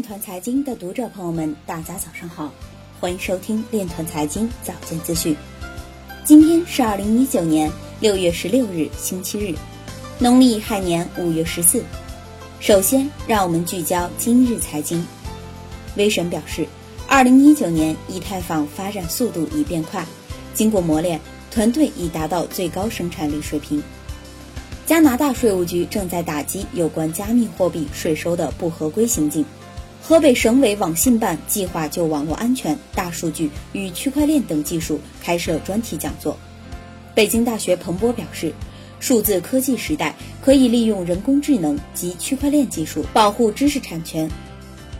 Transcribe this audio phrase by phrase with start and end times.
[0.00, 2.50] 链团财经的读者朋友们，大家早上好，
[2.98, 5.36] 欢迎收听链团财经早间资讯。
[6.24, 9.54] 今天是二零一九年六月十六日，星期日，
[10.18, 11.84] 农历亥年五月十四。
[12.60, 15.06] 首先，让我们聚焦今日财经。
[15.96, 16.66] 威神表示，
[17.06, 20.02] 二零一九年以太坊发展速度已变快，
[20.54, 21.20] 经过磨练，
[21.50, 23.82] 团队已达到最高生产力水平。
[24.86, 29.44] 加拿大税务局正在打击有关加密货币税收的不合规行径。
[30.10, 36.36] 河北省委网信办计划就网络安全、大数据与区块链等技术开设专题讲座。
[37.14, 38.52] 北京大学彭博表示，
[38.98, 44.28] 数字科技时代可以利用人工智能及区块链技术保护知识产权。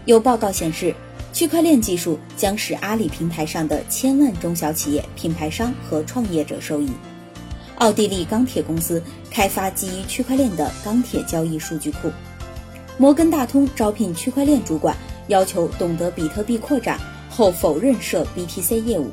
[0.04, 0.94] 有报告显示，
[1.32, 6.88] 区块链技术将使阿里平台上的千万中小企业、品牌商和创业者受益。
[7.78, 12.12] 奥地利钢铁公司开发基于区块链的钢铁交易数据库。
[13.00, 14.94] 摩根大通招聘区块链主管，
[15.28, 17.00] 要求懂得比特币扩展
[17.30, 19.10] 后否认设 BTC 业务。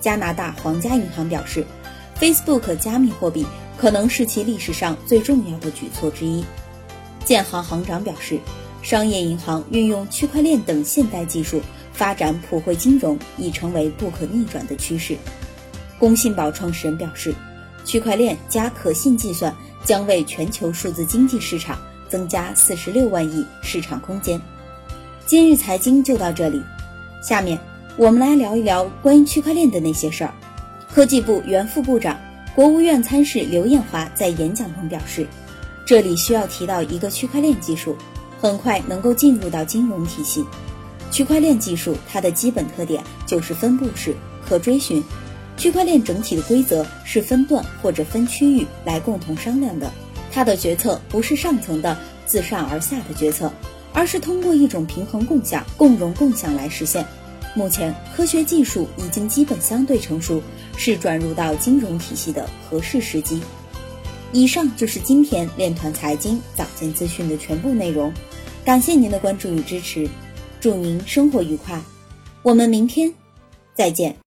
[0.00, 1.62] 加拿大皇家银行表示
[2.18, 3.44] ，Facebook 加密货币
[3.76, 6.42] 可能是其历史上最重要的举措之一。
[7.22, 8.40] 建行行长表示，
[8.80, 11.60] 商业银行运用区块链等现代技术
[11.92, 15.18] 发展普惠金融已成为不可逆转的趋势。
[15.98, 17.34] 工信宝创始人表示。
[17.84, 19.52] 区块链加可信计算
[19.84, 21.76] 将为全球数字经济市场
[22.12, 24.38] 增加四十六万亿市场空间。
[25.24, 26.62] 今日财经就到这里，
[27.22, 27.58] 下面
[27.96, 30.34] 我们来聊一聊关于区块链的那些事儿。
[30.92, 32.20] 科技部原副部长、
[32.54, 35.26] 国务院参事刘艳华在演讲中表示，
[35.86, 37.96] 这里需要提到一个区块链技术，
[38.38, 40.44] 很快能够进入到金融体系。
[41.10, 44.14] 区块链技术它的基本特点就是分布式、
[44.46, 45.02] 可追寻。
[45.56, 49.90] 区块链整体的规则是分段或者分区域来共同商量的，
[50.32, 53.52] 它的决策不是上层的自上而下的决策，
[53.92, 57.06] 而是通过一种平衡共享、共荣共享来实现。
[57.54, 60.42] 目前科学技术已经基本相对成熟，
[60.76, 63.42] 是转入到金融体系的合适时机。
[64.32, 68.10] 以上就是今天链团财经早间资讯的全部内容，
[68.64, 70.08] 感谢您的关注与支持，
[70.58, 71.78] 祝您生活愉快，
[72.42, 73.12] 我们明天
[73.74, 74.16] 再见。